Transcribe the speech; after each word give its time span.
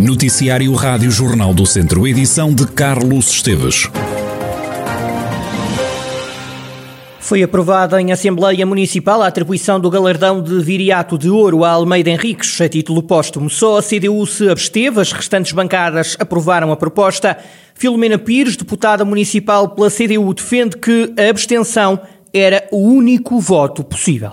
Noticiário 0.00 0.72
Rádio 0.72 1.10
Jornal 1.10 1.52
do 1.52 1.66
Centro, 1.66 2.08
edição 2.08 2.54
de 2.54 2.66
Carlos 2.66 3.30
Esteves. 3.30 3.86
Foi 7.20 7.42
aprovada 7.42 8.00
em 8.00 8.10
Assembleia 8.10 8.64
Municipal 8.64 9.20
a 9.20 9.26
atribuição 9.26 9.78
do 9.78 9.90
galardão 9.90 10.42
de 10.42 10.58
Viriato 10.62 11.18
de 11.18 11.28
Ouro 11.28 11.64
a 11.64 11.72
Almeida 11.72 12.08
Henriques, 12.08 12.58
a 12.62 12.68
título 12.68 13.02
póstumo. 13.02 13.50
Só 13.50 13.76
a 13.76 13.82
CDU 13.82 14.26
se 14.26 14.48
absteve, 14.48 15.02
as 15.02 15.12
restantes 15.12 15.52
bancadas 15.52 16.16
aprovaram 16.18 16.72
a 16.72 16.76
proposta. 16.76 17.36
Filomena 17.74 18.18
Pires, 18.18 18.56
deputada 18.56 19.04
municipal 19.04 19.68
pela 19.68 19.90
CDU, 19.90 20.32
defende 20.32 20.78
que 20.78 21.12
a 21.18 21.28
abstenção 21.28 22.00
era 22.32 22.66
o 22.72 22.78
único 22.78 23.38
voto 23.38 23.84
possível. 23.84 24.32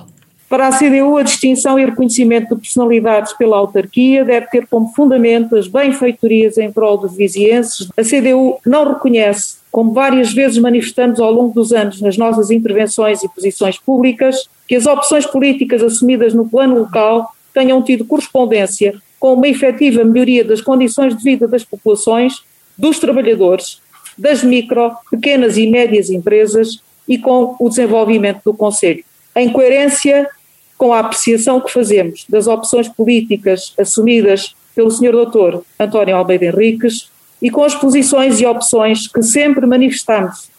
Para 0.50 0.70
a 0.70 0.72
CDU, 0.72 1.18
a 1.18 1.24
distinção 1.24 1.78
e 1.78 1.84
reconhecimento 1.84 2.56
de 2.56 2.62
personalidades 2.62 3.34
pela 3.34 3.58
autarquia 3.58 4.24
deve 4.24 4.48
ter 4.48 4.66
como 4.68 4.94
fundamento 4.94 5.58
as 5.58 5.68
benfeitorias 5.68 6.58
em 6.58 6.72
prol 6.72 6.98
dos 6.98 7.18
vizienses. 7.18 7.90
A 7.98 8.02
CDU 8.02 8.58
não 8.66 8.94
reconhece, 8.94 9.58
como 9.70 9.92
várias 9.92 10.32
vezes 10.32 10.58
manifestamos 10.58 11.20
ao 11.20 11.32
longo 11.32 11.54
dos 11.54 11.74
anos 11.74 12.00
nas 12.00 12.18
nossas 12.18 12.50
intervenções 12.50 13.22
e 13.24 13.30
posições 13.30 13.78
públicas, 13.78 14.48
que 14.66 14.76
as 14.76 14.86
opções 14.86 15.26
políticas 15.26 15.84
assumidas 15.84 16.34
no 16.34 16.48
plano 16.48 16.80
local 16.80 17.34
tenham 17.54 17.82
tido 17.82 18.06
correspondência 18.06 18.96
com 19.20 19.34
uma 19.34 19.50
efetiva 19.50 20.06
melhoria 20.06 20.46
das 20.46 20.62
condições 20.62 21.18
de 21.18 21.24
vida 21.24 21.46
das 21.46 21.66
populações, 21.66 22.42
dos 22.78 23.00
trabalhadores, 23.00 23.82
das 24.18 24.44
micro, 24.44 24.92
pequenas 25.12 25.58
e 25.58 25.68
médias 25.68 26.10
empresas 26.10 26.82
e 27.06 27.18
com 27.18 27.56
o 27.60 27.68
desenvolvimento 27.68 28.42
do 28.46 28.54
Conselho. 28.54 29.04
Em 29.36 29.50
coerência 29.52 30.28
com 30.78 30.94
a 30.94 31.00
apreciação 31.00 31.60
que 31.60 31.72
fazemos 31.72 32.26
das 32.30 32.48
opções 32.48 32.88
políticas 32.88 33.74
assumidas 33.80 34.56
pelo 34.76 34.92
Sr. 34.92 35.12
Doutor 35.12 35.64
António 35.80 36.16
Almeida 36.16 36.46
Henriques 36.46 37.10
e 37.42 37.50
com 37.50 37.64
as 37.64 37.76
posições 37.76 38.40
e 38.40 38.46
opções 38.46 39.08
que 39.08 39.22
sempre 39.24 39.66
manifestamos 39.66 40.50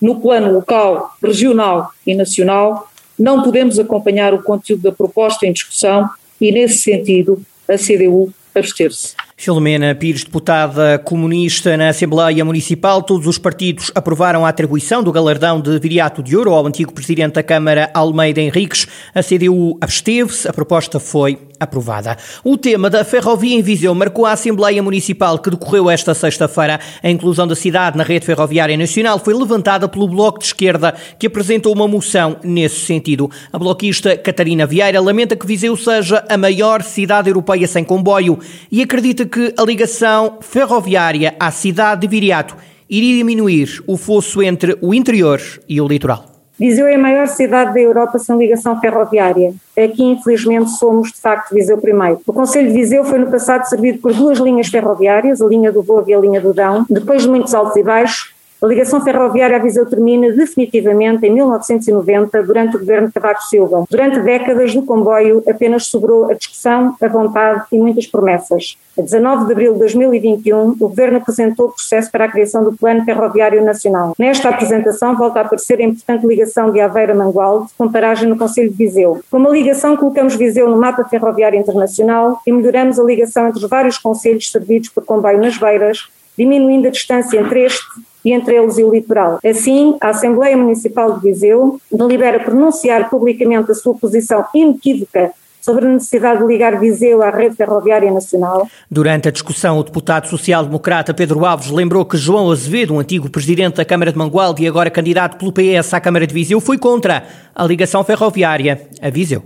no 0.00 0.20
plano 0.20 0.52
local, 0.52 1.14
regional 1.22 1.90
e 2.06 2.14
nacional, 2.14 2.90
não 3.18 3.42
podemos 3.42 3.78
acompanhar 3.78 4.34
o 4.34 4.42
conteúdo 4.42 4.82
da 4.82 4.92
proposta 4.92 5.46
em 5.46 5.52
discussão 5.52 6.08
e, 6.40 6.52
nesse 6.52 6.78
sentido, 6.78 7.40
a 7.68 7.76
CDU 7.78 8.32
abster-se. 8.54 9.14
Filomena 9.36 9.94
Pires, 9.94 10.24
deputada 10.24 10.98
comunista 10.98 11.76
na 11.76 11.88
Assembleia 11.88 12.44
Municipal, 12.44 13.02
todos 13.02 13.26
os 13.26 13.36
partidos 13.36 13.90
aprovaram 13.94 14.46
a 14.46 14.48
atribuição 14.48 15.02
do 15.02 15.10
galardão 15.10 15.60
de 15.60 15.76
Viriato 15.78 16.22
de 16.22 16.36
Ouro 16.36 16.52
ao 16.52 16.66
antigo 16.66 16.92
presidente 16.92 17.34
da 17.34 17.42
Câmara, 17.42 17.90
Almeida 17.92 18.40
Henriques. 18.40 18.86
A 19.12 19.22
CDU 19.22 19.76
absteve-se, 19.80 20.48
a 20.48 20.52
proposta 20.52 21.00
foi 21.00 21.38
aprovada. 21.58 22.16
O 22.42 22.56
tema 22.56 22.90
da 22.90 23.04
ferrovia 23.04 23.54
em 23.54 23.62
Viseu 23.62 23.94
marcou 23.94 24.26
a 24.26 24.32
Assembleia 24.32 24.82
Municipal 24.82 25.38
que 25.38 25.50
decorreu 25.50 25.90
esta 25.90 26.14
sexta-feira. 26.14 26.80
A 27.02 27.10
inclusão 27.10 27.46
da 27.46 27.54
cidade 27.54 27.96
na 27.96 28.04
rede 28.04 28.26
ferroviária 28.26 28.76
nacional 28.76 29.18
foi 29.18 29.34
levantada 29.34 29.88
pelo 29.88 30.08
Bloco 30.08 30.38
de 30.38 30.46
Esquerda, 30.46 30.94
que 31.18 31.26
apresentou 31.26 31.74
uma 31.74 31.88
moção 31.88 32.36
nesse 32.42 32.80
sentido. 32.80 33.30
A 33.52 33.58
bloquista 33.58 34.16
Catarina 34.16 34.66
Vieira 34.66 35.00
lamenta 35.00 35.36
que 35.36 35.46
Viseu 35.46 35.76
seja 35.76 36.24
a 36.28 36.36
maior 36.36 36.82
cidade 36.82 37.28
europeia 37.28 37.66
sem 37.66 37.84
comboio 37.84 38.38
e 38.70 38.82
acredita 38.82 39.24
que 39.24 39.54
a 39.56 39.62
ligação 39.62 40.38
ferroviária 40.40 41.34
à 41.38 41.50
cidade 41.50 42.02
de 42.02 42.08
Viriato 42.08 42.56
iria 42.88 43.16
diminuir 43.16 43.82
o 43.86 43.96
fosso 43.96 44.42
entre 44.42 44.76
o 44.80 44.94
interior 44.94 45.40
e 45.68 45.80
o 45.80 45.88
litoral. 45.88 46.33
Viseu 46.58 46.86
é 46.86 46.94
a 46.94 46.98
maior 46.98 47.26
cidade 47.26 47.74
da 47.74 47.80
Europa 47.80 48.18
sem 48.18 48.36
ligação 48.36 48.80
ferroviária. 48.80 49.52
Aqui, 49.76 50.04
infelizmente, 50.04 50.70
somos 50.70 51.10
de 51.12 51.20
facto 51.20 51.52
Viseu 51.52 51.78
primeiro. 51.78 52.20
O 52.26 52.32
Conselho 52.32 52.68
de 52.68 52.74
Viseu 52.74 53.04
foi 53.04 53.18
no 53.18 53.30
passado 53.30 53.64
servido 53.64 53.98
por 53.98 54.12
duas 54.12 54.38
linhas 54.38 54.68
ferroviárias, 54.68 55.40
a 55.40 55.46
linha 55.46 55.72
do 55.72 55.82
Vogo 55.82 56.08
e 56.08 56.14
a 56.14 56.18
linha 56.18 56.40
do 56.40 56.54
Dão. 56.54 56.86
Depois 56.88 57.22
de 57.22 57.28
muitos 57.28 57.54
altos 57.54 57.76
e 57.76 57.82
baixos, 57.82 58.33
a 58.64 58.66
ligação 58.66 58.98
ferroviária 59.02 59.58
a 59.58 59.60
Viseu 59.60 59.84
termina 59.84 60.32
definitivamente 60.32 61.26
em 61.26 61.30
1990, 61.30 62.42
durante 62.44 62.76
o 62.76 62.78
governo 62.78 63.08
de 63.08 63.12
Cavaco 63.12 63.42
Silva. 63.42 63.84
Durante 63.90 64.20
décadas, 64.20 64.74
no 64.74 64.86
comboio 64.86 65.42
apenas 65.46 65.86
sobrou 65.86 66.30
a 66.30 66.32
discussão, 66.32 66.96
a 66.98 67.08
vontade 67.08 67.64
e 67.70 67.78
muitas 67.78 68.06
promessas. 68.06 68.78
A 68.98 69.02
19 69.02 69.44
de 69.44 69.52
abril 69.52 69.72
de 69.74 69.80
2021, 69.80 70.70
o 70.70 70.76
governo 70.76 71.18
apresentou 71.18 71.66
o 71.66 71.72
processo 71.72 72.10
para 72.10 72.24
a 72.24 72.28
criação 72.30 72.64
do 72.64 72.72
Plano 72.72 73.04
Ferroviário 73.04 73.62
Nacional. 73.62 74.14
Nesta 74.18 74.48
apresentação 74.48 75.14
volta 75.14 75.40
a 75.40 75.42
aparecer 75.42 75.78
a 75.80 75.84
importante 75.84 76.26
ligação 76.26 76.72
de 76.72 76.80
Aveira 76.80 77.12
a 77.12 77.16
Mangualde, 77.16 77.70
com 77.76 77.92
paragem 77.92 78.26
no 78.26 78.38
Conselho 78.38 78.70
de 78.70 78.76
Viseu. 78.76 79.20
Com 79.30 79.36
uma 79.36 79.50
ligação, 79.50 79.94
colocamos 79.94 80.36
Viseu 80.36 80.70
no 80.70 80.78
mapa 80.78 81.04
ferroviário 81.04 81.60
internacional 81.60 82.40
e 82.46 82.52
melhoramos 82.52 82.98
a 82.98 83.04
ligação 83.04 83.46
entre 83.46 83.62
os 83.62 83.68
vários 83.68 83.98
conselhos 83.98 84.50
servidos 84.50 84.88
por 84.88 85.04
comboio 85.04 85.38
nas 85.38 85.58
beiras, 85.58 86.08
diminuindo 86.38 86.88
a 86.88 86.90
distância 86.90 87.38
entre 87.38 87.64
este 87.64 87.84
e 88.24 88.32
entre 88.32 88.56
eles 88.56 88.78
e 88.78 88.84
o 88.84 88.92
litoral. 88.92 89.38
Assim, 89.44 89.96
a 90.00 90.08
Assembleia 90.08 90.56
Municipal 90.56 91.12
de 91.14 91.20
Viseu 91.20 91.80
delibera 91.92 92.40
pronunciar 92.40 93.10
publicamente 93.10 93.70
a 93.70 93.74
sua 93.74 93.94
posição 93.94 94.44
inequívoca 94.54 95.32
sobre 95.64 95.86
a 95.86 95.88
necessidade 95.88 96.40
de 96.40 96.46
ligar 96.46 96.78
Viseu 96.78 97.22
à 97.22 97.30
rede 97.30 97.56
ferroviária 97.56 98.12
nacional. 98.12 98.68
Durante 98.90 99.28
a 99.28 99.30
discussão, 99.30 99.78
o 99.78 99.82
deputado 99.82 100.28
social-democrata 100.28 101.14
Pedro 101.14 101.42
Alves 101.46 101.70
lembrou 101.70 102.04
que 102.04 102.18
João 102.18 102.50
Azevedo, 102.50 102.92
um 102.92 102.98
antigo 102.98 103.30
presidente 103.30 103.76
da 103.76 103.84
Câmara 103.84 104.12
de 104.12 104.18
Mangualde 104.18 104.62
e 104.62 104.68
agora 104.68 104.90
candidato 104.90 105.38
pelo 105.38 105.52
PS 105.52 105.94
à 105.94 106.00
Câmara 106.00 106.26
de 106.26 106.34
Viseu, 106.34 106.60
foi 106.60 106.76
contra 106.76 107.24
a 107.54 107.64
ligação 107.64 108.04
ferroviária 108.04 108.88
a 109.00 109.08
Viseu. 109.08 109.42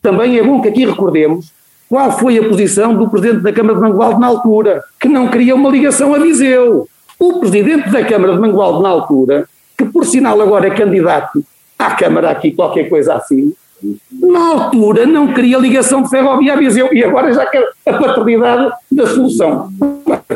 Também 0.00 0.38
é 0.38 0.44
bom 0.44 0.60
que 0.60 0.68
aqui 0.68 0.86
recordemos 0.86 1.50
qual 1.88 2.12
foi 2.16 2.38
a 2.38 2.48
posição 2.48 2.94
do 2.94 3.08
presidente 3.08 3.42
da 3.42 3.52
Câmara 3.52 3.74
de 3.74 3.80
Mangualde 3.80 4.20
na 4.20 4.28
altura, 4.28 4.84
que 5.00 5.08
não 5.08 5.26
queria 5.26 5.56
uma 5.56 5.70
ligação 5.70 6.14
a 6.14 6.20
Viseu. 6.20 6.88
O 7.18 7.40
presidente 7.40 7.90
da 7.90 8.04
Câmara 8.04 8.34
de 8.34 8.38
Mangualde 8.38 8.82
na 8.82 8.88
altura, 8.88 9.48
que 9.76 9.84
por 9.84 10.06
sinal 10.06 10.40
agora 10.40 10.68
é 10.68 10.70
candidato 10.70 11.44
à 11.78 11.90
Câmara 11.92 12.30
aqui, 12.30 12.52
qualquer 12.52 12.88
coisa 12.88 13.14
assim, 13.14 13.52
na 14.12 14.48
altura 14.48 15.06
não 15.06 15.32
queria 15.32 15.58
ligação 15.58 16.02
de 16.02 16.10
ferrovia 16.10 16.54
a 16.54 16.56
Viseu 16.56 16.92
e 16.92 17.02
agora 17.04 17.32
já 17.32 17.46
quer 17.46 17.64
a 17.86 17.92
paternidade 17.92 18.72
da 18.90 19.06
solução. 19.06 19.70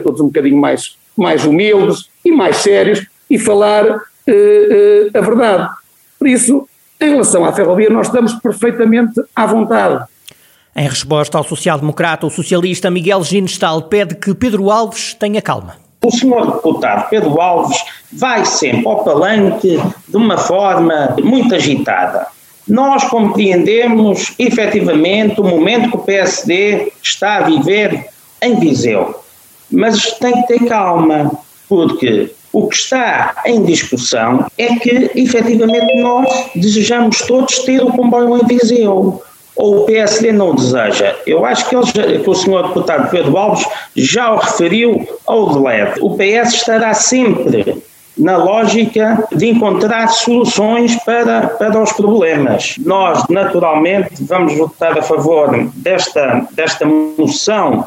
Todos 0.02 0.20
um 0.20 0.26
bocadinho 0.26 0.56
mais, 0.56 0.96
mais 1.16 1.44
humildes 1.44 2.08
e 2.24 2.30
mais 2.30 2.56
sérios 2.56 3.04
e 3.28 3.38
falar 3.38 3.84
uh, 3.86 3.92
uh, 3.94 5.18
a 5.18 5.20
verdade. 5.20 5.68
Por 6.18 6.28
isso, 6.28 6.68
em 7.00 7.10
relação 7.10 7.44
à 7.44 7.52
ferrovia, 7.52 7.90
nós 7.90 8.06
estamos 8.06 8.34
perfeitamente 8.34 9.20
à 9.34 9.44
vontade. 9.44 10.04
Em 10.74 10.88
resposta 10.88 11.36
ao 11.36 11.44
social-democrata, 11.44 12.26
o 12.26 12.30
socialista 12.30 12.90
Miguel 12.90 13.22
Ginestal 13.24 13.82
pede 13.82 14.14
que 14.14 14.34
Pedro 14.34 14.70
Alves 14.70 15.14
tenha 15.14 15.42
calma. 15.42 15.81
O 16.04 16.10
senhor 16.10 16.56
deputado 16.56 17.08
Pedro 17.08 17.40
Alves 17.40 17.80
vai 18.12 18.44
sempre 18.44 18.88
ao 18.88 19.04
palanque 19.04 19.80
de 20.08 20.16
uma 20.16 20.36
forma 20.36 21.14
muito 21.22 21.54
agitada. 21.54 22.26
Nós 22.66 23.04
compreendemos 23.04 24.34
efetivamente 24.36 25.40
o 25.40 25.44
momento 25.44 25.90
que 25.90 25.96
o 25.96 26.00
PSD 26.00 26.92
está 27.00 27.36
a 27.36 27.42
viver 27.42 28.08
em 28.42 28.58
Viseu, 28.58 29.14
mas 29.70 30.10
tem 30.18 30.32
que 30.42 30.48
ter 30.48 30.66
calma, 30.66 31.30
porque 31.68 32.32
o 32.52 32.66
que 32.66 32.74
está 32.74 33.40
em 33.46 33.62
discussão 33.62 34.46
é 34.58 34.74
que 34.74 35.10
efetivamente 35.14 36.00
nós 36.00 36.50
desejamos 36.56 37.22
todos 37.22 37.60
ter 37.60 37.80
o 37.80 37.92
comboio 37.92 38.38
em 38.38 38.46
Viseu 38.46 39.22
ou 39.62 39.76
o 39.76 39.84
PSD 39.84 40.32
não 40.32 40.56
deseja? 40.56 41.14
Eu 41.24 41.44
acho 41.44 41.68
que, 41.68 41.76
ele, 41.76 42.18
que 42.18 42.28
o 42.28 42.34
senhor 42.34 42.66
deputado 42.66 43.08
Pedro 43.08 43.36
Alves 43.36 43.64
já 43.94 44.32
o 44.32 44.38
referiu 44.38 45.06
ao 45.24 45.50
DELED. 45.50 46.00
O 46.00 46.16
PS 46.16 46.54
estará 46.54 46.92
sempre 46.94 47.80
na 48.18 48.36
lógica 48.38 49.24
de 49.30 49.46
encontrar 49.46 50.08
soluções 50.08 50.96
para, 51.04 51.46
para 51.46 51.80
os 51.80 51.92
problemas. 51.92 52.74
Nós, 52.84 53.22
naturalmente, 53.28 54.10
vamos 54.22 54.56
votar 54.58 54.98
a 54.98 55.02
favor 55.02 55.70
desta, 55.76 56.44
desta 56.50 56.84
moção 56.84 57.86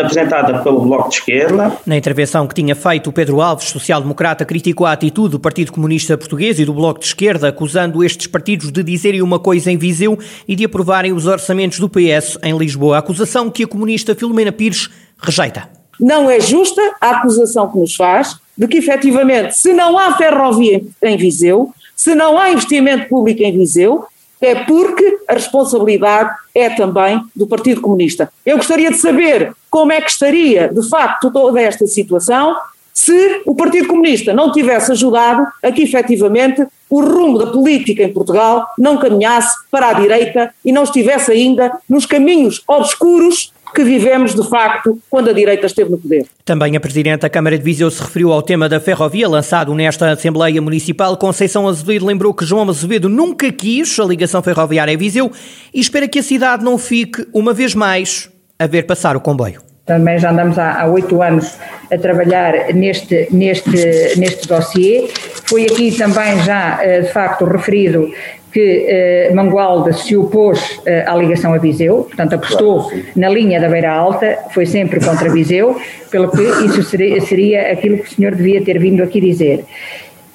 apresentada 0.00 0.62
pelo 0.62 0.80
Bloco 0.80 1.08
de 1.08 1.16
Esquerda. 1.16 1.76
Na 1.84 1.96
intervenção 1.96 2.46
que 2.46 2.54
tinha 2.54 2.74
feito, 2.74 3.10
o 3.10 3.12
Pedro 3.12 3.40
Alves, 3.40 3.68
social-democrata, 3.68 4.44
criticou 4.44 4.86
a 4.86 4.92
atitude 4.92 5.32
do 5.32 5.40
Partido 5.40 5.72
Comunista 5.72 6.16
Português 6.16 6.58
e 6.58 6.64
do 6.64 6.74
Bloco 6.74 7.00
de 7.00 7.06
Esquerda, 7.06 7.48
acusando 7.48 8.02
estes 8.04 8.26
partidos 8.26 8.70
de 8.70 8.82
dizerem 8.82 9.22
uma 9.22 9.38
coisa 9.38 9.70
em 9.70 9.76
Viseu 9.76 10.18
e 10.46 10.56
de 10.56 10.64
aprovarem 10.64 11.12
os 11.12 11.26
orçamentos 11.26 11.78
do 11.78 11.88
PS 11.88 12.38
em 12.42 12.56
Lisboa. 12.56 12.96
A 12.96 12.98
acusação 13.00 13.50
que 13.50 13.64
a 13.64 13.68
comunista 13.68 14.14
Filomena 14.14 14.52
Pires 14.52 14.90
rejeita. 15.18 15.68
Não 15.98 16.30
é 16.30 16.40
justa 16.40 16.80
a 17.00 17.10
acusação 17.10 17.70
que 17.70 17.78
nos 17.78 17.94
faz 17.94 18.36
de 18.56 18.66
que, 18.68 18.78
efetivamente, 18.78 19.56
se 19.56 19.72
não 19.72 19.98
há 19.98 20.16
ferrovia 20.16 20.82
em 21.02 21.16
Viseu, 21.16 21.72
se 21.94 22.14
não 22.14 22.38
há 22.38 22.50
investimento 22.50 23.08
público 23.08 23.42
em 23.42 23.56
Viseu, 23.56 24.04
é 24.40 24.54
porque 24.54 25.18
a 25.28 25.34
responsabilidade 25.34 26.30
é 26.54 26.70
também 26.70 27.20
do 27.34 27.46
Partido 27.46 27.80
Comunista. 27.80 28.30
Eu 28.44 28.56
gostaria 28.56 28.90
de 28.90 28.98
saber 28.98 29.52
como 29.76 29.92
é 29.92 30.00
que 30.00 30.10
estaria, 30.10 30.68
de 30.68 30.88
facto, 30.88 31.30
toda 31.30 31.60
esta 31.60 31.86
situação 31.86 32.56
se 32.94 33.42
o 33.44 33.54
Partido 33.54 33.88
Comunista 33.88 34.32
não 34.32 34.50
tivesse 34.50 34.90
ajudado 34.90 35.46
a 35.62 35.70
que 35.70 35.82
efetivamente 35.82 36.66
o 36.88 37.02
rumo 37.02 37.38
da 37.38 37.48
política 37.48 38.02
em 38.02 38.10
Portugal 38.10 38.66
não 38.78 38.96
caminhasse 38.96 39.54
para 39.70 39.90
a 39.90 39.92
direita 39.92 40.50
e 40.64 40.72
não 40.72 40.84
estivesse 40.84 41.30
ainda 41.30 41.72
nos 41.90 42.06
caminhos 42.06 42.62
obscuros 42.66 43.52
que 43.74 43.84
vivemos, 43.84 44.34
de 44.34 44.48
facto, 44.48 44.98
quando 45.10 45.28
a 45.28 45.34
direita 45.34 45.66
esteve 45.66 45.90
no 45.90 45.98
poder. 45.98 46.24
Também 46.42 46.74
a 46.74 46.80
Presidente 46.80 47.20
da 47.20 47.28
Câmara 47.28 47.58
de 47.58 47.64
Viseu 47.64 47.90
se 47.90 48.02
referiu 48.02 48.32
ao 48.32 48.40
tema 48.40 48.66
da 48.66 48.80
ferrovia 48.80 49.28
lançado 49.28 49.74
nesta 49.74 50.10
Assembleia 50.10 50.62
Municipal. 50.62 51.18
Conceição 51.18 51.68
Azevedo 51.68 52.06
lembrou 52.06 52.32
que 52.32 52.46
João 52.46 52.66
Azevedo 52.70 53.10
nunca 53.10 53.52
quis 53.52 54.00
a 54.00 54.04
ligação 54.04 54.42
ferroviária 54.42 54.94
a 54.94 54.96
Viseu 54.96 55.30
e 55.74 55.80
espera 55.80 56.08
que 56.08 56.20
a 56.20 56.22
cidade 56.22 56.64
não 56.64 56.78
fique, 56.78 57.26
uma 57.34 57.52
vez 57.52 57.74
mais, 57.74 58.30
a 58.58 58.66
ver 58.66 58.84
passar 58.84 59.16
o 59.16 59.20
comboio. 59.20 59.65
Também 59.86 60.18
já 60.18 60.32
andamos 60.32 60.58
há 60.58 60.84
oito 60.88 61.22
anos 61.22 61.56
a 61.92 61.96
trabalhar 61.96 62.74
neste, 62.74 63.28
neste, 63.30 64.18
neste 64.18 64.48
dossiê. 64.48 65.08
Foi 65.44 65.64
aqui 65.64 65.96
também 65.96 66.42
já, 66.42 66.80
eh, 66.82 67.02
de 67.02 67.08
facto, 67.12 67.44
referido 67.44 68.10
que 68.52 68.86
eh, 68.88 69.30
Mangualde 69.34 69.92
se 69.92 70.16
opôs 70.16 70.80
eh, 70.86 71.04
à 71.06 71.14
ligação 71.14 71.52
a 71.52 71.58
Viseu, 71.58 72.04
portanto 72.04 72.34
apostou 72.36 72.90
na 73.14 73.28
linha 73.28 73.60
da 73.60 73.68
Beira 73.68 73.92
Alta, 73.92 74.38
foi 74.50 74.64
sempre 74.64 74.98
contra 74.98 75.30
Viseu, 75.30 75.76
pelo 76.10 76.30
que 76.30 76.42
isso 76.64 76.82
seria, 76.82 77.20
seria 77.20 77.70
aquilo 77.70 77.98
que 77.98 78.08
o 78.08 78.10
senhor 78.10 78.34
devia 78.34 78.64
ter 78.64 78.78
vindo 78.78 79.02
aqui 79.02 79.20
dizer. 79.20 79.62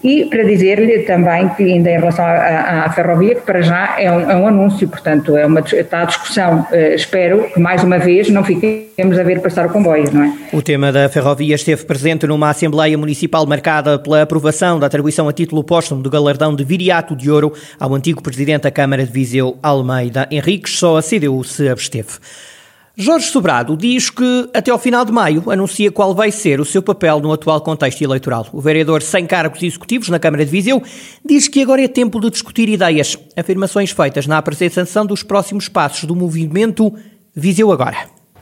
E 0.04 0.26
para 0.26 0.44
dizer-lhe 0.44 1.00
também 1.00 1.48
que, 1.50 1.64
ainda 1.64 1.90
em 1.90 2.00
relação 2.00 2.26
à, 2.26 2.86
à 2.86 2.90
ferrovia, 2.92 3.36
que 3.36 3.42
para 3.42 3.62
já 3.62 4.00
é 4.00 4.12
um, 4.12 4.32
é 4.32 4.36
um, 4.36 4.48
anúncio, 4.48 4.88
portanto, 4.88 5.38
é 5.38 5.46
uma, 5.46 5.60
está 5.60 6.02
a 6.02 6.06
discussão. 6.06 6.66
Uh, 6.72 6.96
espero 6.96 7.44
que, 7.54 7.60
mais 7.60 7.84
uma 7.84 8.00
vez, 8.00 8.30
não 8.30 8.44
fiquemos 8.44 9.18
a 9.20 9.24
ver 9.24 9.42
passar 9.42 9.68
o 9.68 9.70
comboio, 9.70 10.12
não 10.12 10.24
é? 10.24 10.34
O 10.54 10.62
tema 10.62 10.92
da 10.92 11.08
ferrovia 11.08 11.56
esteve 11.56 11.86
presente 11.86 12.26
numa 12.26 12.50
Assembleia 12.50 12.98
Municipal 12.98 13.46
marcada 13.46 14.00
pela 14.00 14.24
aprovação 14.24 14.80
da 14.80 14.88
atribuição 14.88 15.30
a 15.30 15.34
título 15.34 15.64
póstumo 15.64 16.02
do 16.02 16.10
galardão 16.10 16.56
de 16.56 16.64
Viriato 16.64 17.16
de 17.16 17.30
Ouro 17.30 17.54
ao 17.80 17.94
antigo 17.94 18.22
Presidente 18.22 18.64
da 18.64 18.72
Câmara 18.72 19.06
de 19.06 19.12
Viseu, 19.12 19.58
Almeida 19.62 20.28
Henriques. 20.32 20.78
Só 20.78 20.98
a 20.98 21.02
CDU 21.02 21.44
se 21.44 21.70
absteve. 21.70 22.10
Jorge 22.96 23.28
Sobrado 23.28 23.78
diz 23.78 24.10
que 24.10 24.50
até 24.54 24.70
ao 24.70 24.78
final 24.78 25.06
de 25.06 25.14
maio 25.14 25.50
anuncia 25.50 25.90
qual 25.90 26.14
vai 26.14 26.30
ser 26.30 26.60
o 26.60 26.66
seu 26.66 26.84
papel 26.84 27.22
no 27.22 27.32
atual 27.32 27.62
contexto 27.62 28.02
eleitoral. 28.02 28.46
O 28.52 28.60
vereador 28.60 29.02
sem 29.02 29.26
cargos 29.26 29.64
executivos 29.64 30.10
na 30.10 30.20
Câmara 30.20 30.44
de 30.44 30.52
Viseu 30.52 30.84
diz 31.26 31.48
que 31.48 31.62
agora 31.62 31.82
é 31.82 31.88
tempo 31.88 32.20
de 32.20 32.30
discutir 32.30 32.68
ideias, 32.68 33.18
afirmações 33.38 33.92
feitas 33.92 34.28
na 34.28 34.38
apresentação 34.38 35.06
dos 35.06 35.24
próximos 35.24 35.70
passos 35.70 36.04
do 36.04 36.16
movimento 36.16 36.94
Viseu 37.34 37.72
Agora. 37.72 37.98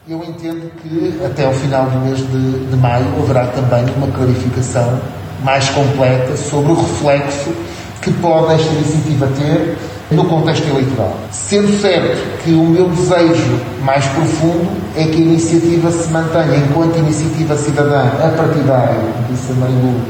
Eu 0.08 0.24
entendo 0.24 0.72
que 0.82 1.24
até 1.24 1.46
ao 1.46 1.54
final 1.54 1.88
do 1.92 2.00
mês 2.00 2.18
de, 2.18 2.70
de 2.72 2.76
maio 2.78 3.06
haverá 3.22 3.46
também 3.48 3.86
uma 3.96 4.08
clarificação 4.08 5.00
mais 5.44 5.70
completa 5.70 6.36
sobre 6.36 6.72
o 6.72 6.76
reflexo 6.76 7.54
que 8.02 8.12
pode 8.14 8.54
esta 8.56 8.74
iniciativa 8.74 9.28
ter 9.28 9.78
no 10.12 10.26
contexto 10.26 10.68
eleitoral. 10.68 11.16
Sendo 11.32 11.80
certo 11.80 12.44
que 12.44 12.52
o 12.52 12.64
meu 12.64 12.90
desejo 12.90 13.60
mais 13.84 14.06
profundo 14.08 14.70
é 14.96 15.04
que 15.04 15.18
a 15.18 15.20
iniciativa 15.20 15.92
se 15.92 16.10
mantenha 16.10 16.58
enquanto 16.58 16.98
iniciativa 16.98 17.56
cidadã 17.56 18.02
apartidária, 18.24 18.98
disse 19.30 19.52
a 19.52 19.56
Marilu, 19.56 20.02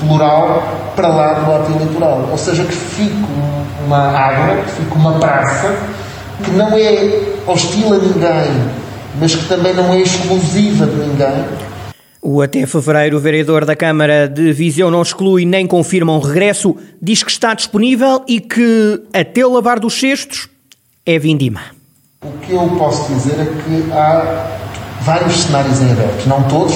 plural, 0.00 0.62
para 0.96 1.08
lá 1.08 1.34
do 1.34 1.52
ato 1.52 1.72
eleitoral. 1.72 2.28
Ou 2.30 2.38
seja, 2.38 2.64
que 2.64 2.74
fique 2.74 3.24
uma 3.86 4.08
água, 4.08 4.56
que 4.64 4.70
fique 4.70 4.96
uma 4.96 5.12
praça, 5.12 5.74
que 6.42 6.50
não 6.50 6.76
é 6.76 7.20
hostil 7.46 7.94
a 7.94 7.98
ninguém, 7.98 8.62
mas 9.20 9.34
que 9.36 9.44
também 9.46 9.72
não 9.74 9.92
é 9.92 10.00
exclusiva 10.00 10.86
de 10.86 10.96
ninguém, 10.96 11.44
o 12.24 12.40
até 12.40 12.64
fevereiro, 12.64 13.20
vereador 13.20 13.66
da 13.66 13.76
Câmara 13.76 14.26
de 14.26 14.50
Viseu 14.50 14.90
não 14.90 15.02
exclui 15.02 15.44
nem 15.44 15.66
confirma 15.66 16.16
um 16.16 16.18
regresso, 16.18 16.74
diz 17.00 17.22
que 17.22 17.30
está 17.30 17.52
disponível 17.52 18.22
e 18.26 18.40
que 18.40 19.02
até 19.12 19.44
o 19.44 19.52
lavar 19.52 19.78
dos 19.78 19.92
cestos 19.92 20.48
é 21.04 21.18
vindima. 21.18 21.60
O 22.24 22.32
que 22.38 22.52
eu 22.52 22.66
posso 22.78 23.12
dizer 23.12 23.34
é 23.38 23.44
que 23.44 23.92
há 23.92 24.46
vários 25.02 25.36
cenários 25.36 25.82
em 25.82 25.92
aberto, 25.92 26.26
não 26.26 26.42
todos. 26.44 26.74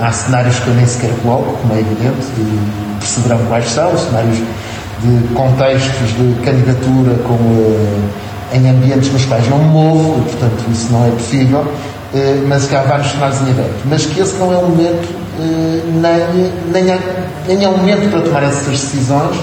Há 0.00 0.10
cenários 0.10 0.58
que 0.60 0.68
eu 0.68 0.74
nem 0.74 0.86
sequer 0.86 1.10
coloco, 1.20 1.58
como 1.58 1.74
é 1.74 1.80
evidente, 1.80 2.26
e 2.38 2.98
perceberão 2.98 3.44
quais 3.48 3.68
são, 3.68 3.94
cenários 3.98 4.38
de 4.38 5.34
contextos 5.34 6.08
de 6.08 6.42
candidatura 6.42 7.14
com, 7.18 7.34
uh, 7.34 8.10
em 8.54 8.70
ambientes 8.70 9.12
nos 9.12 9.26
quais 9.26 9.46
não 9.50 9.58
me 9.58 9.66
movo, 9.66 10.20
e, 10.20 10.30
portanto 10.30 10.64
isso 10.70 10.90
não 10.90 11.06
é 11.06 11.10
possível. 11.10 11.70
Eh, 12.16 12.42
mas 12.48 12.66
que 12.66 12.74
há 12.74 12.80
vários 12.80 13.10
cenários 13.10 13.40
em 13.42 13.50
aberto. 13.50 13.82
Mas 13.84 14.06
que 14.06 14.20
esse 14.20 14.36
não 14.36 14.50
é 14.50 14.56
o 14.56 14.62
momento, 14.62 15.06
eh, 15.38 15.82
nem, 15.86 16.52
nem, 16.72 16.94
há, 16.94 16.98
nem 17.46 17.62
é 17.62 17.68
momento 17.68 18.10
para 18.10 18.22
tomar 18.22 18.42
essas 18.42 18.64
decisões, 18.64 19.36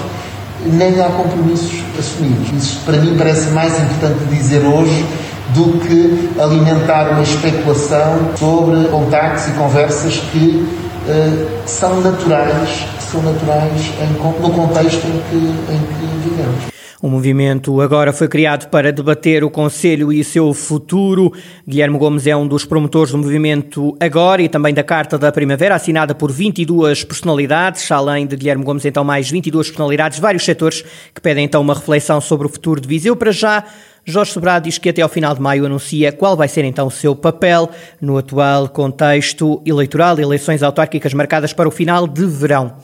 nem 0.66 1.00
há 1.00 1.08
compromissos 1.10 1.84
assumidos. 1.96 2.50
Isso 2.52 2.80
para 2.84 2.96
mim 2.96 3.14
parece 3.16 3.50
mais 3.50 3.74
importante 3.78 4.24
dizer 4.28 4.66
hoje 4.66 5.06
do 5.54 5.78
que 5.78 6.30
alimentar 6.40 7.10
uma 7.10 7.22
especulação 7.22 8.30
sobre 8.36 8.88
contactos 8.88 9.46
e 9.46 9.50
conversas 9.52 10.16
que 10.32 10.66
uh, 11.06 11.46
são 11.66 12.00
naturais, 12.00 12.86
que 12.98 13.04
são 13.04 13.22
naturais 13.22 13.92
em, 14.00 14.42
no 14.42 14.50
contexto 14.50 15.06
em 15.06 15.22
que, 15.30 15.36
em 15.36 15.78
que 15.78 16.28
vivemos. 16.28 16.73
O 17.04 17.10
movimento 17.10 17.82
agora 17.82 18.14
foi 18.14 18.28
criado 18.28 18.70
para 18.70 18.90
debater 18.90 19.44
o 19.44 19.50
Conselho 19.50 20.10
e 20.10 20.24
seu 20.24 20.54
futuro. 20.54 21.30
Guilherme 21.68 21.98
Gomes 21.98 22.26
é 22.26 22.34
um 22.34 22.48
dos 22.48 22.64
promotores 22.64 23.12
do 23.12 23.18
movimento 23.18 23.94
Agora 24.00 24.40
e 24.40 24.48
também 24.48 24.72
da 24.72 24.82
Carta 24.82 25.18
da 25.18 25.30
Primavera, 25.30 25.74
assinada 25.74 26.14
por 26.14 26.32
22 26.32 27.04
personalidades, 27.04 27.92
além 27.92 28.26
de 28.26 28.36
Guilherme 28.36 28.64
Gomes, 28.64 28.86
então 28.86 29.04
mais 29.04 29.30
22 29.30 29.66
personalidades, 29.66 30.18
vários 30.18 30.46
setores 30.46 30.82
que 31.14 31.20
pedem 31.20 31.44
então 31.44 31.60
uma 31.60 31.74
reflexão 31.74 32.22
sobre 32.22 32.46
o 32.46 32.50
futuro 32.50 32.80
de 32.80 32.88
Viseu. 32.88 33.14
Para 33.14 33.32
já, 33.32 33.64
Jorge 34.02 34.32
Sobrado 34.32 34.64
diz 34.64 34.78
que 34.78 34.88
até 34.88 35.02
ao 35.02 35.08
final 35.10 35.34
de 35.34 35.42
maio 35.42 35.66
anuncia 35.66 36.10
qual 36.10 36.34
vai 36.34 36.48
ser 36.48 36.64
então 36.64 36.86
o 36.86 36.90
seu 36.90 37.14
papel 37.14 37.68
no 38.00 38.16
atual 38.16 38.66
contexto 38.66 39.60
eleitoral, 39.66 40.18
eleições 40.18 40.62
autárquicas 40.62 41.12
marcadas 41.12 41.52
para 41.52 41.68
o 41.68 41.70
final 41.70 42.08
de 42.08 42.24
verão. 42.24 42.76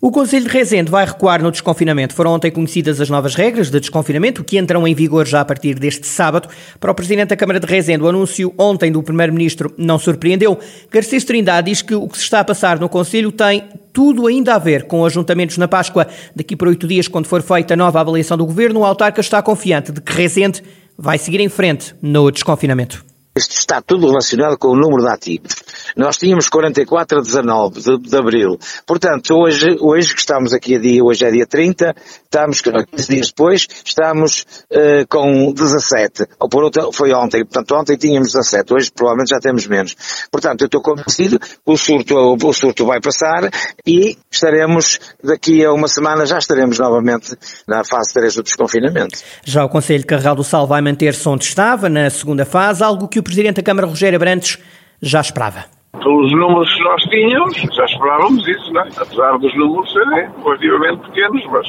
O 0.00 0.12
Conselho 0.12 0.44
de 0.44 0.52
Rezende 0.52 0.92
vai 0.92 1.04
recuar 1.04 1.42
no 1.42 1.50
desconfinamento. 1.50 2.14
Foram 2.14 2.30
ontem 2.30 2.52
conhecidas 2.52 3.00
as 3.00 3.10
novas 3.10 3.34
regras 3.34 3.68
de 3.68 3.80
desconfinamento, 3.80 4.44
que 4.44 4.56
entram 4.56 4.86
em 4.86 4.94
vigor 4.94 5.26
já 5.26 5.40
a 5.40 5.44
partir 5.44 5.76
deste 5.76 6.06
sábado. 6.06 6.48
Para 6.78 6.92
o 6.92 6.94
Presidente 6.94 7.30
da 7.30 7.36
Câmara 7.36 7.58
de 7.58 7.66
Rezende, 7.66 8.04
o 8.04 8.08
anúncio 8.08 8.54
ontem 8.56 8.92
do 8.92 9.02
Primeiro-Ministro 9.02 9.74
não 9.76 9.98
surpreendeu. 9.98 10.56
Garcês 10.88 11.24
Trindade 11.24 11.68
diz 11.68 11.82
que 11.82 11.96
o 11.96 12.06
que 12.06 12.16
se 12.16 12.22
está 12.22 12.38
a 12.38 12.44
passar 12.44 12.78
no 12.78 12.88
Conselho 12.88 13.32
tem 13.32 13.64
tudo 13.92 14.28
ainda 14.28 14.54
a 14.54 14.58
ver 14.58 14.84
com 14.84 15.04
ajuntamentos 15.04 15.58
na 15.58 15.66
Páscoa. 15.66 16.06
Daqui 16.34 16.54
por 16.54 16.68
oito 16.68 16.86
dias, 16.86 17.08
quando 17.08 17.26
for 17.26 17.42
feita 17.42 17.74
a 17.74 17.76
nova 17.76 17.98
avaliação 17.98 18.36
do 18.36 18.46
Governo, 18.46 18.80
o 18.80 18.84
autarca 18.84 19.20
está 19.20 19.42
confiante 19.42 19.90
de 19.90 20.00
que 20.00 20.12
Rezende 20.12 20.62
vai 20.96 21.18
seguir 21.18 21.40
em 21.40 21.48
frente 21.48 21.92
no 22.00 22.30
desconfinamento. 22.30 23.04
Isto 23.38 23.56
está 23.56 23.80
tudo 23.80 24.08
relacionado 24.08 24.58
com 24.58 24.68
o 24.68 24.76
número 24.76 25.04
de 25.04 25.10
ativos. 25.10 25.54
Nós 25.96 26.16
tínhamos 26.16 26.48
44 26.48 27.18
a 27.18 27.22
19 27.22 27.80
de, 27.80 27.98
de, 28.10 28.16
abril. 28.16 28.58
Portanto, 28.84 29.32
hoje, 29.34 29.76
hoje 29.80 30.12
que 30.12 30.20
estamos 30.20 30.52
aqui 30.52 30.74
a 30.74 30.78
dia, 30.80 31.04
hoje 31.04 31.24
é 31.24 31.30
dia 31.30 31.46
30, 31.46 31.94
estamos, 32.24 32.60
15 32.60 33.08
dias 33.08 33.28
depois, 33.28 33.68
estamos 33.84 34.44
uh, 34.72 35.06
com 35.08 35.52
17. 35.52 36.26
Ou 36.40 36.48
por 36.48 36.64
outra, 36.64 36.90
foi 36.92 37.12
ontem. 37.12 37.44
Portanto, 37.44 37.76
ontem 37.76 37.96
tínhamos 37.96 38.32
17, 38.32 38.74
hoje 38.74 38.90
provavelmente 38.92 39.30
já 39.30 39.38
temos 39.38 39.66
menos. 39.68 39.94
Portanto, 40.32 40.62
eu 40.62 40.66
estou 40.66 40.82
convencido 40.82 41.38
que 41.38 41.48
o 41.64 41.76
surto, 41.76 42.16
o 42.16 42.52
surto 42.52 42.84
vai 42.84 43.00
passar 43.00 43.48
e 43.86 44.18
estaremos, 44.28 44.98
daqui 45.22 45.64
a 45.64 45.72
uma 45.72 45.86
semana, 45.86 46.26
já 46.26 46.38
estaremos 46.38 46.78
novamente 46.80 47.36
na 47.68 47.84
fase 47.84 48.12
3 48.14 48.34
do 48.34 48.42
desconfinamento. 48.42 49.18
Já 49.44 49.64
o 49.64 49.68
Conselho 49.68 50.00
de 50.00 50.06
Carregal 50.06 50.34
do 50.34 50.42
Sal 50.42 50.66
vai 50.66 50.80
manter-se 50.80 51.28
onde 51.28 51.44
estava, 51.44 51.88
na 51.88 52.10
segunda 52.10 52.44
fase, 52.44 52.82
algo 52.82 53.06
que 53.06 53.20
o 53.20 53.22
Presidente 53.28 53.56
da 53.56 53.62
Câmara, 53.62 53.86
Rogério 53.86 54.16
Abrantes, 54.16 54.58
já 55.02 55.20
esperava. 55.20 55.66
Pelos 55.92 56.32
números 56.32 56.74
que 56.74 56.82
nós 56.82 57.02
tínhamos, 57.02 57.54
já 57.76 57.84
esperávamos 57.84 58.48
isso, 58.48 58.72
não 58.72 58.80
é? 58.80 58.88
Apesar 58.96 59.38
dos 59.38 59.54
números 59.54 59.92
serem 59.92 60.28
relativamente 60.42 61.02
pequenos, 61.08 61.44
mas 61.50 61.66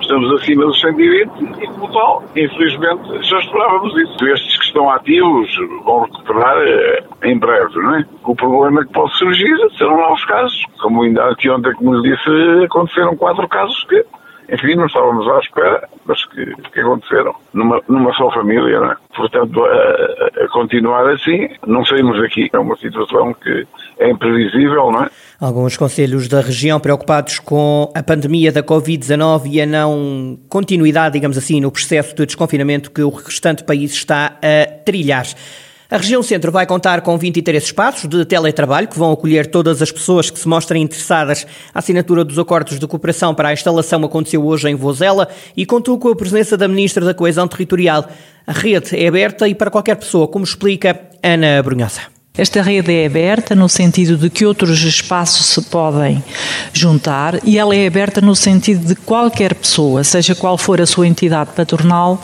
estamos 0.00 0.40
acima 0.40 0.66
dos 0.66 0.80
120 0.80 1.62
e, 1.62 1.66
como 1.66 1.92
tal, 1.92 2.22
infelizmente, 2.36 3.28
já 3.28 3.38
esperávamos 3.38 3.92
isso. 3.98 4.26
Estes 4.28 4.58
que 4.58 4.66
estão 4.66 4.88
ativos 4.90 5.50
vão 5.84 6.02
recuperar 6.02 6.56
eh, 6.58 7.04
em 7.24 7.38
breve, 7.38 7.74
não 7.74 7.96
é? 7.96 8.04
O 8.22 8.36
problema 8.36 8.84
que 8.84 8.92
pode 8.92 9.16
surgir 9.18 9.56
serão 9.76 9.96
novos 9.96 10.24
casos. 10.26 10.62
Como 10.80 11.02
ainda 11.02 11.28
ontem, 11.28 11.74
como 11.74 11.96
lhe 11.96 12.14
disse, 12.14 12.64
aconteceram 12.64 13.16
quatro 13.16 13.48
casos 13.48 13.82
que 13.88 14.04
enfim, 14.48 14.74
não 14.74 14.86
estávamos 14.86 15.26
à 15.28 15.38
espera, 15.38 15.88
mas 16.04 16.24
que, 16.26 16.44
que 16.72 16.80
aconteceram 16.80 17.34
numa, 17.52 17.80
numa 17.88 18.12
só 18.14 18.30
família, 18.30 18.80
não 18.80 18.92
é? 18.92 18.96
Portanto, 19.16 19.64
a, 19.64 20.44
a, 20.44 20.48
continuar 20.48 21.08
assim, 21.10 21.48
não 21.66 21.84
saímos 21.84 22.20
daqui. 22.20 22.50
É 22.52 22.58
uma 22.58 22.76
situação 22.76 23.32
que 23.34 23.66
é 23.98 24.10
imprevisível, 24.10 24.90
não 24.90 25.04
é? 25.04 25.10
Alguns 25.40 25.76
conselhos 25.76 26.28
da 26.28 26.40
região 26.40 26.78
preocupados 26.78 27.38
com 27.38 27.90
a 27.94 28.02
pandemia 28.02 28.52
da 28.52 28.62
Covid-19 28.62 29.42
e 29.46 29.60
a 29.60 29.66
não 29.66 30.38
continuidade, 30.48 31.14
digamos 31.14 31.38
assim, 31.38 31.60
no 31.60 31.70
processo 31.70 32.14
de 32.14 32.26
desconfinamento 32.26 32.90
que 32.90 33.02
o 33.02 33.10
restante 33.10 33.64
país 33.64 33.92
está 33.92 34.38
a 34.42 34.66
trilhar. 34.84 35.26
A 35.94 35.96
região 35.96 36.24
centro 36.24 36.50
vai 36.50 36.66
contar 36.66 37.02
com 37.02 37.16
23 37.16 37.62
espaços 37.62 38.08
de 38.08 38.24
teletrabalho 38.24 38.88
que 38.88 38.98
vão 38.98 39.12
acolher 39.12 39.46
todas 39.46 39.80
as 39.80 39.92
pessoas 39.92 40.28
que 40.28 40.36
se 40.36 40.48
mostrem 40.48 40.82
interessadas. 40.82 41.46
A 41.72 41.78
assinatura 41.78 42.24
dos 42.24 42.36
acordos 42.36 42.80
de 42.80 42.86
cooperação 42.88 43.32
para 43.32 43.50
a 43.50 43.52
instalação 43.52 44.04
aconteceu 44.04 44.44
hoje 44.44 44.68
em 44.68 44.74
Vozela 44.74 45.28
e 45.56 45.64
contou 45.64 45.96
com 45.96 46.08
a 46.08 46.16
presença 46.16 46.56
da 46.56 46.66
Ministra 46.66 47.04
da 47.04 47.14
Coesão 47.14 47.46
Territorial. 47.46 48.08
A 48.44 48.50
rede 48.52 49.00
é 49.00 49.06
aberta 49.06 49.46
e 49.46 49.54
para 49.54 49.70
qualquer 49.70 49.94
pessoa, 49.94 50.26
como 50.26 50.44
explica 50.44 51.00
Ana 51.22 51.62
Brunhosa. 51.62 52.13
Esta 52.36 52.60
rede 52.62 52.92
é 52.92 53.06
aberta 53.06 53.54
no 53.54 53.68
sentido 53.68 54.16
de 54.16 54.28
que 54.28 54.44
outros 54.44 54.82
espaços 54.82 55.46
se 55.46 55.62
podem 55.62 56.20
juntar 56.72 57.38
e 57.44 57.56
ela 57.56 57.76
é 57.76 57.86
aberta 57.86 58.20
no 58.20 58.34
sentido 58.34 58.88
de 58.88 58.96
qualquer 58.96 59.54
pessoa, 59.54 60.02
seja 60.02 60.34
qual 60.34 60.58
for 60.58 60.80
a 60.80 60.86
sua 60.86 61.06
entidade 61.06 61.50
patronal, 61.54 62.20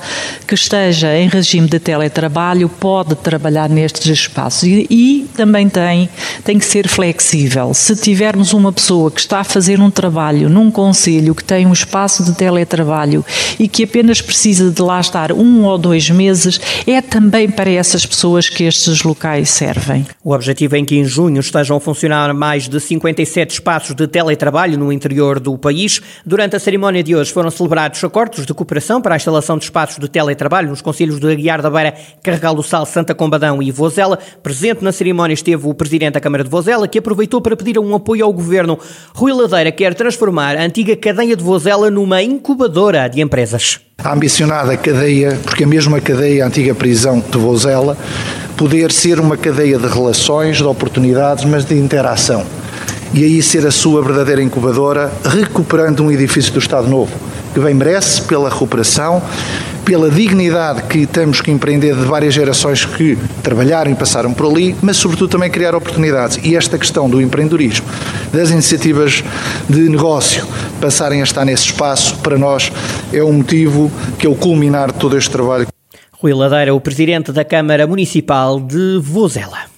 que 0.49 0.55
esteja 0.57 1.17
em 1.17 1.29
regime 1.29 1.69
de 1.69 1.79
teletrabalho, 1.79 2.69
pode 2.69 3.15
trabalhar 3.15 3.71
nestes 3.71 4.05
espaços 4.07 4.65
e, 4.65 4.85
e 4.91 5.31
também 5.37 5.69
tem, 5.69 6.09
tem 6.43 6.59
que 6.59 6.65
ser 6.65 6.89
flexível. 6.89 7.73
Se 7.73 7.95
tivermos 7.95 8.53
uma 8.53 8.73
pessoa 8.73 9.13
que 9.13 9.21
está 9.21 9.39
a 9.39 9.45
fazer 9.45 9.79
um 9.79 9.93
trabalho 9.93 10.49
num 10.49 10.73
conselho 10.73 11.37
que 11.37 11.45
tem 11.45 11.69
um 11.69 11.73
espaço 11.73 12.25
de 12.25 12.33
teletrabalho 12.33 13.25
e 13.61 13.69
que 13.69 13.85
apenas 13.85 14.21
precisa 14.21 14.73
de 14.73 14.83
lá 14.83 14.99
estar 14.99 15.31
um 15.31 15.63
ou 15.67 15.79
dois 15.79 16.11
meses, 16.11 16.61
é 16.85 17.01
também 17.01 17.49
para 17.49 17.71
essas 17.71 18.05
pessoas 18.05 18.49
que 18.49 18.65
estes 18.65 19.05
locais 19.05 19.49
servem. 19.51 20.00
O 20.23 20.33
objetivo 20.33 20.77
é 20.77 20.83
que 20.83 20.97
em 20.97 21.05
junho 21.05 21.41
estejam 21.41 21.77
a 21.77 21.81
funcionar 21.81 22.33
mais 22.35 22.69
de 22.69 22.81
57 22.81 23.55
espaços 23.55 23.95
de 23.95 24.07
teletrabalho 24.07 24.79
no 24.79 24.93
interior 24.93 25.41
do 25.41 25.57
país. 25.57 26.01
Durante 26.25 26.57
a 26.57 26.61
cerimónia 26.61 27.03
de 27.03 27.15
hoje 27.15 27.33
foram 27.33 27.51
celebrados 27.51 28.03
acordos 28.05 28.47
de 28.47 28.55
cooperação 28.55 29.01
para 29.01 29.15
a 29.15 29.17
instalação 29.17 29.59
de 29.59 29.65
espaços 29.65 29.99
de 29.99 30.09
teletrabalho 30.09 30.71
nos 30.71 30.83
conselhos 30.83 31.19
de 31.19 31.31
Aguiar 31.31 31.63
da 31.63 31.71
Beira, 31.71 31.95
Carregal 32.23 32.55
do 32.55 32.63
Sal, 32.63 32.87
Santa 32.87 33.15
Combadão 33.15 33.63
e 33.63 33.71
Vozela. 33.71 34.19
Presente 34.43 34.83
na 34.85 34.93
cerimónia 34.93 35.35
esteve 35.35 35.67
o 35.67 35.75
presidente 35.75 36.15
da 36.15 36.21
Câmara 36.21 36.45
de 36.45 36.51
Vozela, 36.51 36.89
que 36.89 36.99
aproveitou 36.99 37.41
para 37.41 37.57
pedir 37.57 37.79
um 37.79 37.95
apoio 37.95 38.25
ao 38.25 38.33
governo. 38.33 38.79
Rui 39.15 39.33
Ladeira 39.33 39.73
quer 39.73 39.95
transformar 39.95 40.57
a 40.57 40.63
antiga 40.63 40.97
cadeia 40.97 41.37
de 41.37 41.43
Vozela 41.43 41.91
numa 41.91 42.23
incubadora 42.23 43.09
de 43.09 43.21
empresas. 43.21 43.90
A 44.03 44.13
ambicionada 44.13 44.77
cadeia, 44.77 45.39
porque 45.45 45.65
a 45.65 45.67
mesma 45.67 46.01
cadeia, 46.01 46.45
a 46.45 46.47
antiga 46.47 46.75
prisão 46.75 47.21
de 47.21 47.39
Vozela, 47.39 47.97
poder 48.57 48.91
ser 48.93 49.21
uma 49.21 49.37
cadeia 49.37 49.79
de 49.79 49.87
relações, 49.87 50.57
de 50.57 50.65
oportunidades, 50.65 51.45
mas 51.45 51.65
de 51.65 51.75
interação. 51.79 52.45
E 53.13 53.25
aí 53.25 53.43
ser 53.43 53.67
a 53.67 53.71
sua 53.71 54.03
verdadeira 54.03 54.43
incubadora, 54.43 55.13
recuperando 55.25 56.05
um 56.05 56.11
edifício 56.11 56.53
do 56.53 56.59
Estado 56.59 56.89
Novo, 56.89 57.13
que 57.53 57.61
bem 57.61 57.75
merece 57.75 58.23
pela 58.23 58.49
recuperação, 58.49 59.23
pela 59.85 60.11
dignidade 60.11 60.83
que 60.85 61.07
temos 61.07 61.41
que 61.41 61.51
empreender 61.51 61.95
de 61.95 62.05
várias 62.05 62.35
gerações 62.35 62.85
que 62.85 63.19
trabalharam 63.43 63.91
e 63.91 63.95
passaram 63.95 64.33
por 64.33 64.47
ali, 64.47 64.77
mas 64.83 64.97
sobretudo 64.97 65.31
também 65.31 65.51
criar 65.51 65.75
oportunidades. 65.75 66.39
E 66.45 66.55
esta 66.55 66.79
questão 66.79 67.09
do 67.09 67.21
empreendedorismo, 67.21 67.87
das 68.33 68.51
iniciativas 68.51 69.25
de 69.69 69.89
negócio 69.89 70.47
passarem 70.81 71.21
a 71.21 71.25
estar 71.25 71.45
nesse 71.45 71.65
espaço, 71.65 72.17
para 72.19 72.39
nós 72.39 72.71
é 73.13 73.23
um 73.23 73.33
motivo 73.33 73.91
que 74.19 74.27
é 74.27 74.31
o 74.31 74.35
culminar 74.35 74.93
de 74.93 74.99
todo 74.99 75.17
este 75.17 75.31
trabalho. 75.31 75.67
Rui 76.13 76.35
Ladeira, 76.35 76.75
o 76.75 76.81
presidente 76.81 77.33
da 77.33 77.45
Câmara 77.45 77.87
Municipal 77.87 78.61
de 78.61 78.99
Vozela. 79.01 79.70